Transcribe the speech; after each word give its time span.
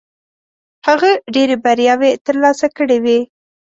هغه 0.87 1.11
ډېرې 1.33 1.55
بریاوې 1.63 2.11
ترلاسه 2.25 2.67
کړې 2.77 2.97
وې. 3.03 3.19